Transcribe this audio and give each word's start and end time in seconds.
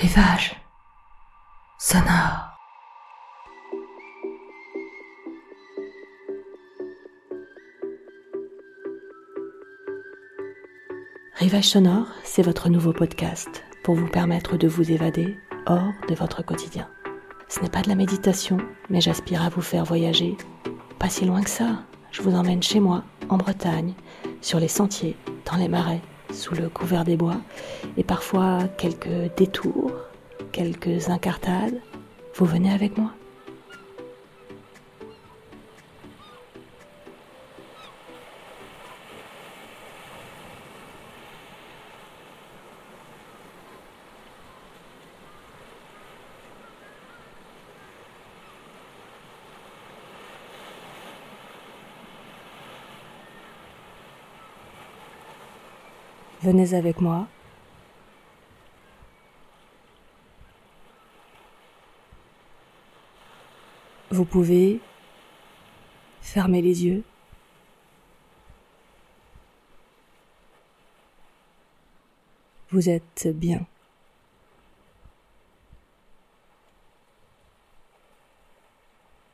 Rivage 0.00 0.56
sonore. 1.78 2.56
Rivage 11.34 11.64
sonore, 11.64 12.06
c'est 12.24 12.40
votre 12.40 12.70
nouveau 12.70 12.94
podcast 12.94 13.62
pour 13.84 13.94
vous 13.94 14.06
permettre 14.08 14.56
de 14.56 14.66
vous 14.66 14.90
évader 14.90 15.36
hors 15.66 15.92
de 16.08 16.14
votre 16.14 16.42
quotidien. 16.42 16.88
Ce 17.48 17.60
n'est 17.60 17.68
pas 17.68 17.82
de 17.82 17.90
la 17.90 17.94
méditation, 17.94 18.56
mais 18.88 19.02
j'aspire 19.02 19.42
à 19.42 19.50
vous 19.50 19.60
faire 19.60 19.84
voyager. 19.84 20.38
Pas 20.98 21.10
si 21.10 21.26
loin 21.26 21.42
que 21.42 21.50
ça, 21.50 21.82
je 22.10 22.22
vous 22.22 22.34
emmène 22.34 22.62
chez 22.62 22.80
moi, 22.80 23.04
en 23.28 23.36
Bretagne, 23.36 23.92
sur 24.40 24.60
les 24.60 24.68
sentiers, 24.68 25.18
dans 25.44 25.58
les 25.58 25.68
marais, 25.68 26.00
sous 26.32 26.54
le 26.54 26.68
couvert 26.68 27.04
des 27.04 27.16
bois, 27.16 27.40
et 27.96 28.04
parfois 28.04 28.60
quelques 28.76 29.34
détours, 29.36 29.92
quelques 30.52 31.08
incartades. 31.08 31.80
Vous 32.34 32.46
venez 32.46 32.72
avec 32.72 32.96
moi 32.96 33.10
Venez 56.42 56.72
avec 56.72 57.02
moi. 57.02 57.28
Vous 64.10 64.24
pouvez 64.24 64.80
fermer 66.22 66.62
les 66.62 66.86
yeux. 66.86 67.04
Vous 72.70 72.88
êtes 72.88 73.28
bien. 73.28 73.66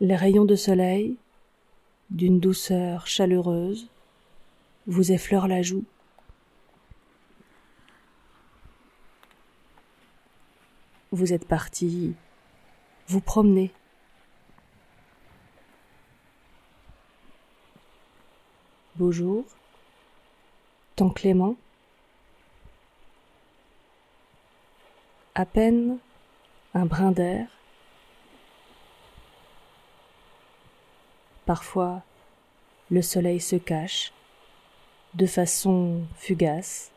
Les 0.00 0.16
rayons 0.16 0.44
de 0.44 0.56
soleil, 0.56 1.16
d'une 2.10 2.40
douceur 2.40 3.06
chaleureuse, 3.06 3.88
vous 4.88 5.12
effleurent 5.12 5.48
la 5.48 5.62
joue. 5.62 5.84
Vous 11.12 11.32
êtes 11.32 11.46
parti. 11.46 12.14
Vous 13.06 13.20
promener. 13.20 13.72
Beau 18.96 19.12
jour, 19.12 19.44
temps 20.96 21.10
clément, 21.10 21.54
à 25.36 25.46
peine 25.46 25.98
un 26.74 26.84
brin 26.84 27.12
d'air, 27.12 27.46
parfois 31.46 32.02
le 32.90 33.02
soleil 33.02 33.40
se 33.40 33.54
cache 33.54 34.12
de 35.14 35.26
façon 35.26 36.02
fugace 36.16 36.90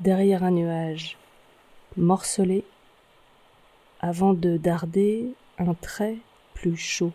derrière 0.00 0.42
un 0.42 0.52
nuage 0.52 1.18
morcelé 1.96 2.64
avant 4.04 4.34
de 4.34 4.58
darder 4.58 5.32
un 5.56 5.72
trait 5.72 6.18
plus 6.52 6.76
chaud. 6.76 7.14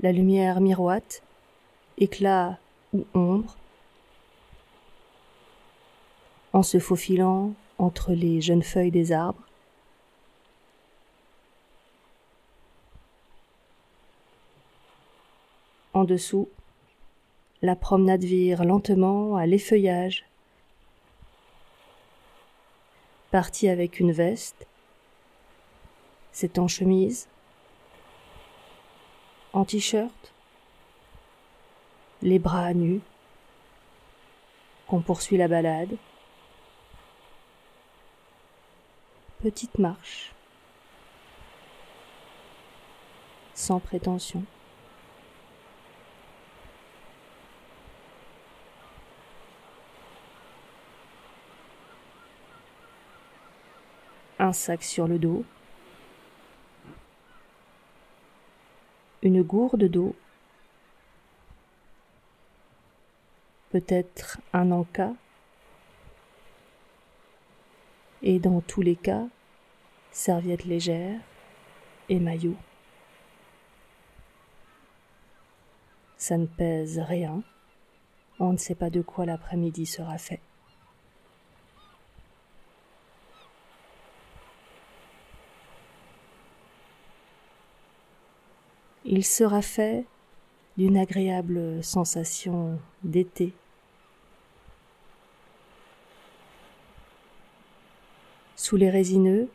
La 0.00 0.10
lumière 0.10 0.62
miroite, 0.62 1.22
éclat 1.98 2.58
ou 2.94 3.04
ombre, 3.12 3.56
en 6.54 6.62
se 6.62 6.78
faufilant 6.78 7.52
entre 7.76 8.12
les 8.14 8.40
jeunes 8.40 8.62
feuilles 8.62 8.90
des 8.90 9.12
arbres. 9.12 9.46
En 15.92 16.04
dessous, 16.04 16.48
la 17.62 17.76
promenade 17.76 18.24
vire 18.24 18.64
lentement 18.64 19.36
à 19.36 19.46
l'effeuillage. 19.46 20.24
Parti 23.30 23.68
avec 23.68 24.00
une 24.00 24.10
veste, 24.10 24.66
c'est 26.32 26.58
en 26.58 26.66
chemise, 26.66 27.28
en 29.52 29.64
t-shirt, 29.64 30.32
les 32.20 32.40
bras 32.40 32.74
nus, 32.74 33.00
qu'on 34.88 35.00
poursuit 35.00 35.36
la 35.36 35.48
balade. 35.48 35.96
Petite 39.40 39.78
marche, 39.78 40.32
sans 43.54 43.78
prétention. 43.78 44.44
Un 54.52 54.54
sac 54.54 54.82
sur 54.82 55.08
le 55.08 55.18
dos, 55.18 55.46
une 59.22 59.42
gourde 59.42 59.84
d'eau, 59.84 60.14
peut-être 63.70 64.42
un 64.52 64.70
encas, 64.70 65.14
et 68.20 68.38
dans 68.38 68.60
tous 68.60 68.82
les 68.82 68.94
cas, 68.94 69.24
serviette 70.10 70.66
légère 70.66 71.18
et 72.10 72.18
maillot. 72.18 72.56
Ça 76.18 76.36
ne 76.36 76.44
pèse 76.44 76.98
rien, 76.98 77.42
on 78.38 78.52
ne 78.52 78.58
sait 78.58 78.74
pas 78.74 78.90
de 78.90 79.00
quoi 79.00 79.24
l'après-midi 79.24 79.86
sera 79.86 80.18
fait. 80.18 80.42
Il 89.14 89.26
sera 89.26 89.60
fait 89.60 90.06
d'une 90.78 90.96
agréable 90.96 91.84
sensation 91.84 92.78
d'été. 93.04 93.52
Sous 98.56 98.76
les 98.76 98.88
résineux, 98.88 99.50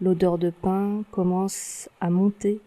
l'odeur 0.00 0.38
de 0.38 0.50
pain 0.50 1.04
commence 1.12 1.88
à 2.00 2.10
monter. 2.10 2.60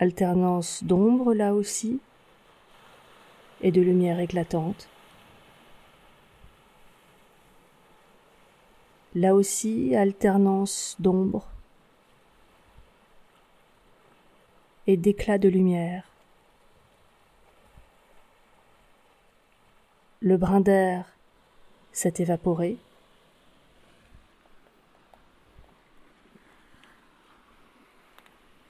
Alternance 0.00 0.84
d'ombre 0.84 1.32
là 1.32 1.54
aussi 1.54 2.00
et 3.62 3.72
de 3.72 3.80
lumière 3.80 4.20
éclatante. 4.20 4.86
Là 9.14 9.34
aussi, 9.34 9.96
alternance 9.96 10.94
d'ombre 10.98 11.46
et 14.88 14.96
d'éclats 14.96 15.36
de 15.36 15.50
lumière. 15.50 16.02
Le 20.20 20.38
brin 20.38 20.62
d'air 20.62 21.14
s'est 21.92 22.14
évaporé. 22.16 22.78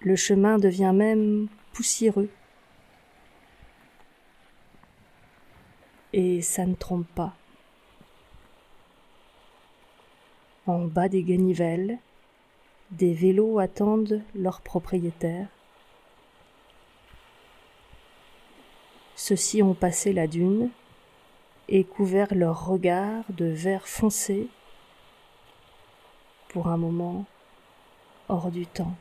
Le 0.00 0.16
chemin 0.16 0.58
devient 0.58 0.92
même 0.92 1.46
poussiéreux. 1.72 2.28
Et 6.12 6.42
ça 6.42 6.66
ne 6.66 6.74
trompe 6.74 7.06
pas. 7.14 7.36
En 10.66 10.84
bas 10.86 11.08
des 11.08 11.22
ganivelles, 11.22 11.98
des 12.90 13.14
vélos 13.14 13.60
attendent 13.60 14.20
leurs 14.34 14.62
propriétaires. 14.62 15.48
Ceux-ci 19.28 19.62
ont 19.62 19.74
passé 19.74 20.14
la 20.14 20.26
dune 20.26 20.70
et 21.68 21.84
couvert 21.84 22.34
leurs 22.34 22.64
regards 22.64 23.26
de 23.28 23.44
vert 23.44 23.86
foncé 23.86 24.48
pour 26.48 26.68
un 26.68 26.78
moment 26.78 27.26
hors 28.30 28.50
du 28.50 28.66
temps. 28.66 28.94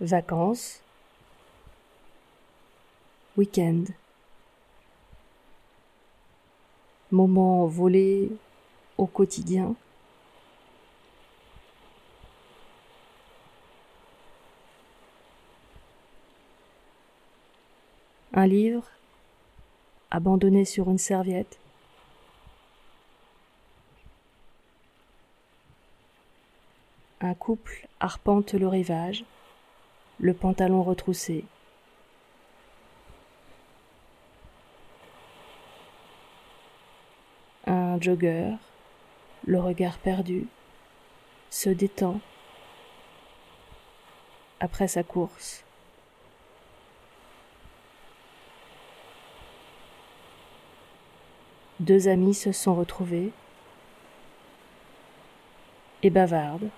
Vacances, 0.00 0.80
week-end, 3.36 3.82
moments 7.10 7.66
volés 7.66 8.30
au 8.96 9.06
quotidien. 9.06 9.74
Un 18.38 18.46
livre 18.46 18.84
abandonné 20.10 20.66
sur 20.66 20.90
une 20.90 20.98
serviette. 20.98 21.58
Un 27.22 27.32
couple 27.32 27.88
arpente 27.98 28.52
le 28.52 28.68
rivage, 28.68 29.24
le 30.20 30.34
pantalon 30.34 30.82
retroussé. 30.82 31.46
Un 37.66 37.98
jogger, 38.02 38.54
le 39.46 39.60
regard 39.60 39.96
perdu, 39.96 40.46
se 41.48 41.70
détend 41.70 42.20
après 44.60 44.88
sa 44.88 45.02
course. 45.02 45.65
Deux 51.78 52.08
amis 52.08 52.32
se 52.32 52.52
sont 52.52 52.74
retrouvés 52.74 53.32
et 56.02 56.08
bavardent. 56.08 56.70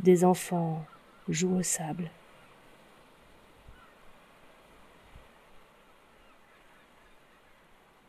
Des 0.00 0.24
enfants 0.24 0.84
jouent 1.28 1.58
au 1.58 1.62
sable. 1.62 2.10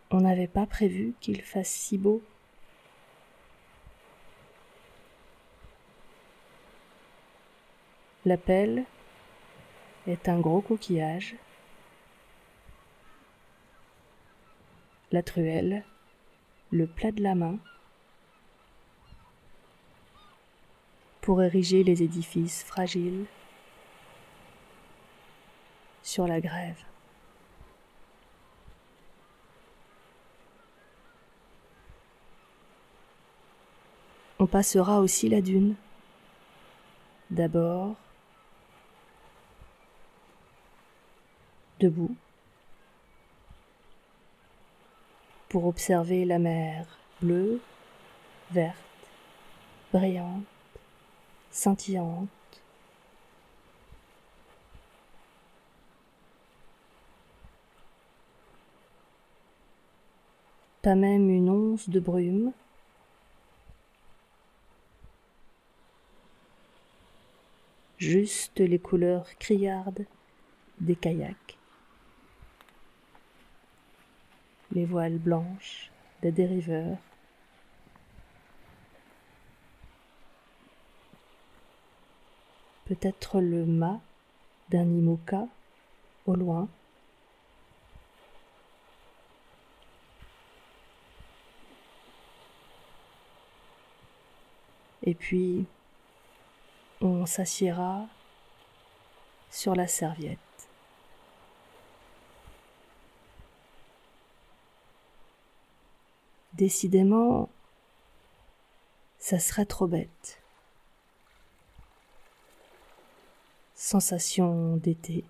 On 0.10 0.22
n'avait 0.22 0.48
pas 0.48 0.66
prévu 0.66 1.14
qu'il 1.20 1.42
fasse 1.42 1.70
si 1.70 1.98
beau. 1.98 2.24
La 8.28 8.36
pelle 8.36 8.84
est 10.06 10.28
un 10.28 10.42
gros 10.42 10.60
coquillage. 10.60 11.38
La 15.14 15.24
truelle, 15.24 15.86
le 16.72 16.88
plat 16.88 17.14
de 17.14 17.24
la 17.24 17.36
main, 17.36 17.58
pour 21.22 21.42
ériger 21.42 21.86
les 21.86 22.04
édifices 22.04 22.66
fragiles 22.66 23.28
sur 26.04 26.28
la 26.28 26.42
grève. 26.42 26.84
On 34.38 34.48
passera 34.48 35.00
aussi 35.00 35.30
la 35.30 35.40
dune. 35.40 35.76
D'abord, 37.30 37.96
debout 41.80 42.16
pour 45.50 45.66
observer 45.66 46.26
la 46.26 46.40
mer 46.40 46.86
bleue, 47.22 47.62
verte, 48.52 48.76
brillante, 49.94 50.44
scintillante. 51.52 52.30
Pas 60.82 60.96
même 60.96 61.30
une 61.30 61.50
once 61.50 61.90
de 61.90 62.00
brume. 62.00 62.54
Juste 67.98 68.60
les 68.60 68.80
couleurs 68.80 69.28
criardes 69.40 70.06
des 70.80 70.96
kayaks. 70.96 71.57
Les 74.72 74.86
voiles 74.86 75.18
blanches 75.18 75.92
des 76.22 76.32
dériveurs. 76.32 76.98
Peut-être 82.86 83.42
le 83.42 83.66
mât 83.66 84.00
d'un 84.70 84.86
imoca 84.86 85.48
au 86.26 86.36
loin. 86.36 86.68
Et 95.04 95.14
puis, 95.14 95.66
on 97.02 97.26
s'assiera 97.26 98.08
sur 99.50 99.76
la 99.76 99.88
serviette. 99.88 100.47
Décidément, 106.58 107.50
ça 109.20 109.38
serait 109.38 109.68
trop 109.68 109.86
bête. 109.86 110.42
Sensation 113.76 114.78
d'été. 114.78 115.24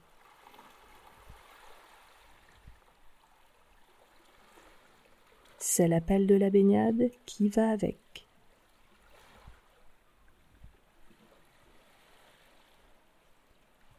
C'est 5.60 5.90
l'appel 5.90 6.28
de 6.28 6.36
la 6.36 6.50
baignade 6.50 7.12
qui 7.26 7.50
va 7.50 7.72
avec. 7.72 8.26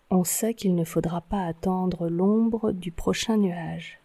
On 0.08 0.24
sait 0.24 0.54
qu'il 0.54 0.74
ne 0.74 0.84
faudra 0.84 1.20
pas 1.20 1.44
attendre 1.44 2.08
l'ombre 2.08 2.72
du 2.72 2.90
prochain 2.90 3.36
nuage. 3.36 4.00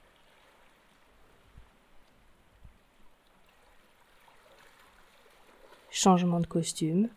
Changement 6.03 6.41
de 6.41 6.47
costume, 6.47 7.07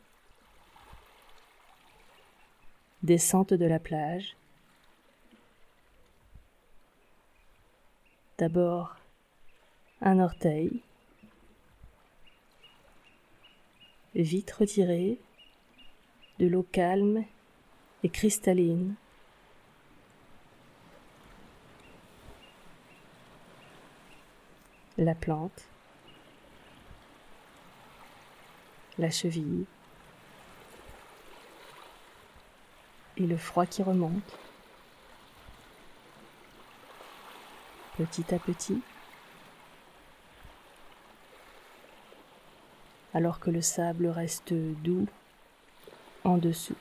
descente 3.02 3.52
de 3.52 3.66
la 3.66 3.80
plage. 3.80 4.36
D'abord 8.38 8.94
un 10.02 10.20
orteil, 10.20 10.82
vite 14.14 14.52
retiré, 14.52 15.18
de 16.38 16.46
l'eau 16.46 16.64
calme 16.70 17.24
et 18.04 18.08
cristalline. 18.08 18.94
La 24.96 25.16
plante 25.16 25.66
la 28.98 29.10
cheville 29.10 29.64
et 33.16 33.26
le 33.26 33.36
froid 33.36 33.66
qui 33.66 33.82
remonte. 33.82 34.38
Petit 37.96 38.34
à 38.34 38.38
petit, 38.38 38.82
alors 43.14 43.40
que 43.40 43.48
le 43.48 43.62
sable 43.62 44.08
reste 44.08 44.52
doux 44.52 45.06
en 46.22 46.36
dessous. 46.36 46.76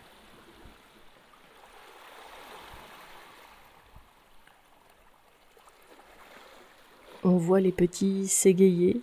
On 7.24 7.38
voit 7.38 7.62
les 7.62 7.72
petits 7.72 8.28
s'égayer 8.28 9.02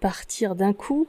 partir 0.00 0.54
d'un 0.54 0.72
coup 0.72 1.06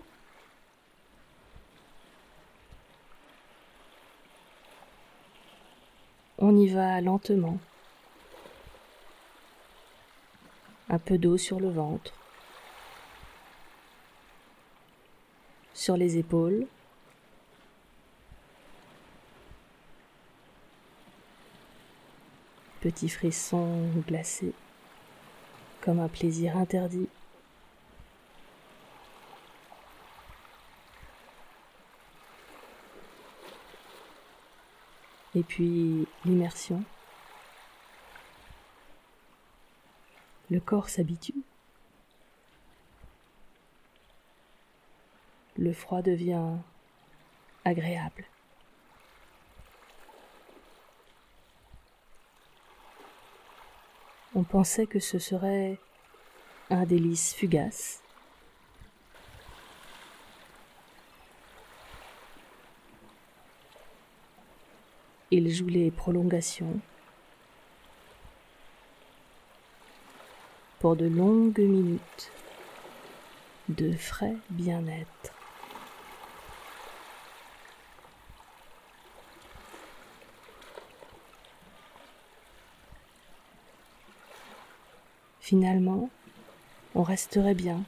On 6.42 6.56
y 6.56 6.68
va 6.68 7.02
lentement. 7.02 7.58
Un 10.88 10.98
peu 10.98 11.18
d'eau 11.18 11.38
sur 11.38 11.60
le 11.60 11.70
ventre, 11.70 12.14
sur 15.74 15.98
les 15.98 16.18
épaules. 16.18 16.66
Petit 22.80 23.10
frisson 23.10 23.90
glacé. 24.08 24.54
comme 25.82 26.00
un 26.00 26.08
plaisir 26.08 26.58
interdit. 26.58 27.10
Et 35.40 35.44
puis 35.44 36.06
l'immersion. 36.26 36.84
Le 40.50 40.60
corps 40.60 40.90
s'habitue. 40.90 41.44
Le 45.58 45.72
froid 45.72 46.02
devient 46.02 46.58
agréable. 47.64 48.26
On 54.36 54.44
pensait 54.44 54.88
que 54.88 55.00
ce 55.00 55.20
serait 55.20 55.80
un 56.70 56.84
délice 56.84 57.34
fugace. 57.34 58.04
Il 65.32 65.54
joue 65.54 65.68
les 65.68 65.92
prolongations 65.92 66.80
pour 70.80 70.96
de 70.96 71.06
longues 71.06 71.60
minutes 71.60 72.32
de 73.68 73.92
frais 73.94 74.36
bien-être. 74.50 75.34
Finalement, 85.40 86.10
on 86.96 87.04
resterait 87.04 87.54
bien. 87.54 87.84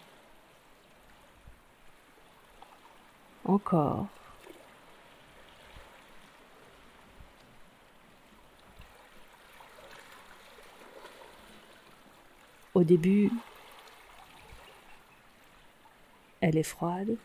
Encore. 3.45 4.07
Au 12.81 12.83
début, 12.83 13.29
elle 16.39 16.57
est 16.57 16.63
froide. 16.63 17.15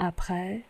Après, 0.00 0.62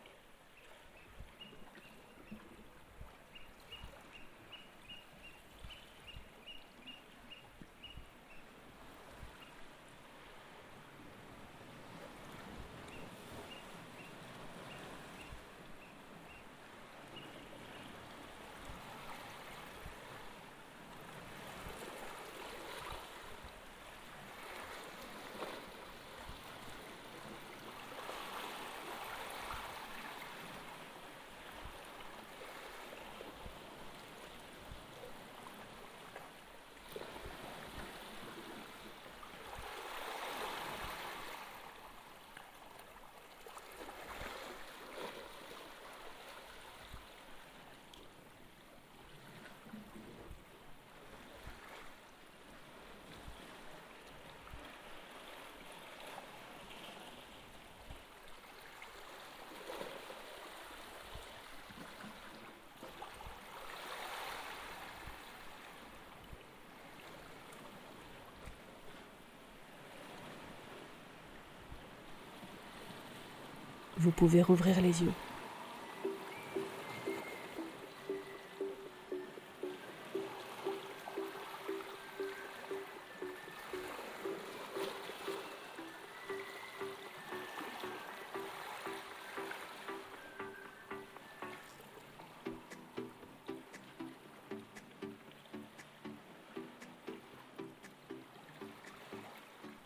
vous 74.01 74.13
pouvez 74.13 74.41
rouvrir 74.41 74.81
les 74.81 75.03
yeux. 75.03 75.13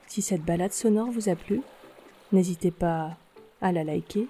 Si 0.07 0.23
cette 0.23 0.45
balade 0.45 0.73
sonore 0.73 1.11
vous 1.11 1.29
a 1.29 1.35
plu, 1.35 1.63
n'hésitez 2.31 2.71
pas 2.71 3.17
à 3.65 3.73
la 3.73 3.83
liker, 3.83 4.29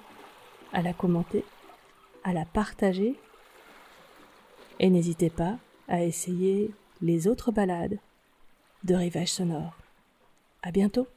à 0.72 0.80
la 0.80 0.92
commenter, 0.92 1.44
à 2.22 2.32
la 2.32 2.44
partager. 2.44 3.16
Et 4.78 4.88
n'hésitez 4.88 5.28
pas 5.28 5.58
à 5.88 6.04
essayer 6.04 6.70
les 7.02 7.26
autres 7.26 7.50
balades 7.50 7.98
de 8.84 8.94
Rivage 8.94 9.32
Sonore. 9.32 9.76
À 10.62 10.70
bientôt! 10.70 11.08